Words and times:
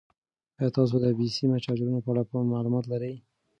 ایا 0.57 0.67
تاسو 0.77 0.95
د 0.99 1.05
بې 1.17 1.27
سیمه 1.37 1.57
چارجرونو 1.65 1.99
په 2.05 2.09
اړه 2.11 2.23
معلومات 2.53 2.85
لرئ؟ 2.91 3.15